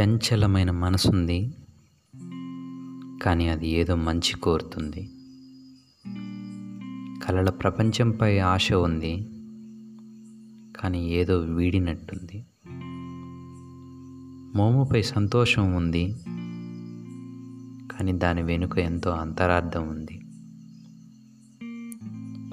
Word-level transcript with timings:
చంచలమైన 0.00 0.70
మనసుంది. 0.70 1.54
కానీ 3.22 3.48
అది 3.48 3.68
ఏదో 3.68 3.96
మంచి 3.96 4.36
కోరుతుంది. 4.36 5.10
కలల 7.24 7.50
ప్రపంచంపై 7.50 8.38
ఆశ 8.38 8.72
ఉంది. 8.72 9.28
కానీ 10.80 11.08
ఏదో 11.08 11.38
వీడినట్టుంది. 11.38 12.46
మోముపై 14.56 15.02
సంతోషం 15.02 15.74
ఉంది. 15.74 16.14
కానీ 17.92 18.12
దాని 18.12 18.42
వెనుక 18.42 18.78
ఎంతో 18.78 19.10
అంతరార్థం 19.10 19.88
ఉంది. 19.88 20.20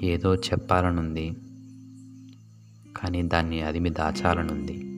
ఏదో 0.06 0.34
చెప్పాలనుంది. 0.34 1.36
కానీ 2.96 3.22
దాన్ని 3.22 3.62
అదిమి 3.62 3.90
దాచాలనుంది. 3.90 4.89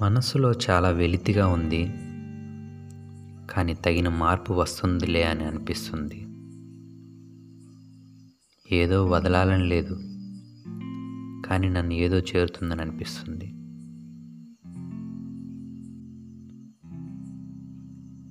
మనసులో 0.00 0.52
చాలా 0.52 0.88
వెలితిగా 0.88 1.46
ఉంది. 1.46 1.84
కానీ 3.52 3.74
తగిన 3.74 4.08
మార్పు 4.08 4.52
వస్తుందిలే 4.52 5.22
అని 5.22 5.44
అనిపిస్తుంది. 5.44 6.26
ఏదో 8.76 9.06
వదలాలని 9.06 9.66
లేదు. 9.68 9.94
కానీ 11.46 11.68
నన్ను 11.68 11.92
ఏదో 11.92 12.18
చేరుతుందని 12.18 12.80
అనిపిస్తుంది. 12.80 13.50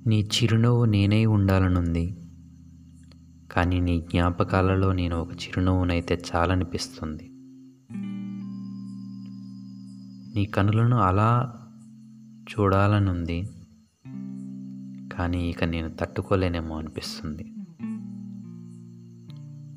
నీ 0.08 0.20
చిరునవ్వు 0.20 0.84
నేనే 0.84 1.26
ఉండాలనుంది. 1.26 2.16
కానీ 3.52 3.80
నీ 3.80 4.00
జ్ఞాపకాలలో 4.00 4.92
నేను 4.92 5.16
ఒక 5.16 5.32
చిరునవ్వునైతే 5.32 6.22
చాలనిపిస్తుంది. 6.34 7.30
నీ 10.34 10.44
కనులను 10.44 10.96
అలా 10.96 11.52
చూడాలనుంది. 12.42 13.42
కానీ 15.16 15.50
ఇక 15.50 15.64
నేను 15.64 15.90
తట్టుకోలేనేమో 16.00 16.78
అనిపిస్తుంది. 16.78 17.54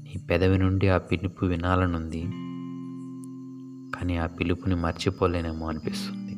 నీ 0.03 0.25
పెదవి 0.30 0.58
నుండి 0.58 0.88
ఆ 0.88 0.97
పిలుపు 0.97 1.45
వినాలనుంది. 1.45 2.22
కానీ 3.97 4.17
ఆ 4.17 4.25
పిలుపుని 4.25 4.75
మర్చిపోలేనేమో 4.75 5.67
అనిపిస్తుంది. 5.67 6.33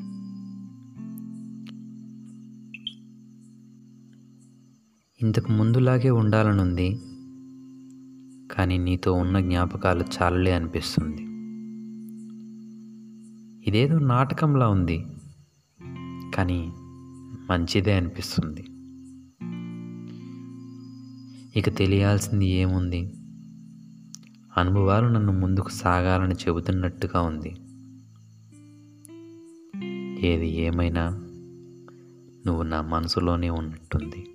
ఇంతకు 5.21 5.51
ముందులాగే 5.51 6.09
ఉండాలనుంది. 6.09 6.89
కానీ 8.55 8.77
నీతో 8.77 9.13
ఉన్న 9.13 9.39
జ్ఞాపకాలు 9.39 10.05
చాలలే 10.21 10.51
అనిపిస్తుంది. 10.51 11.28
ఇదేదో 13.69 13.99
నాటకంలా 13.99 14.67
ఉంది. 14.67 15.07
కానీ 16.35 16.71
మంచిదే 17.49 17.93
అనిపిస్తుంది. 17.93 18.61
ఇక 21.59 21.77
తెలియాల్సింది 21.77 22.47
ఏముంది? 22.47 23.13
అనుభవాలు 24.57 25.07
నన్ను 25.07 25.33
ముందుకు 25.33 25.69
సాగాలని 25.69 26.35
చెబుతున్నట్టుగా 26.35 27.21
ఉంది. 27.21 27.55
ఏది 30.27 30.47
ఏమైనా 30.47 31.09
నువ్వు 32.45 32.63
నా 32.63 32.81
మనసులోనే 32.81 33.49
ఉన్నట్టుంది. 33.49 34.27